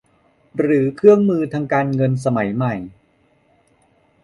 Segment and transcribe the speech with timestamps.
[0.57, 2.75] หรือเครื่องมือทางการเงินสมัยใหม่